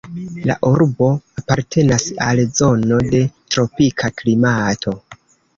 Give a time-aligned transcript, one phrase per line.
[0.45, 1.09] La urbo
[1.41, 3.21] apartenas al zono de
[3.57, 4.99] tropika klimato.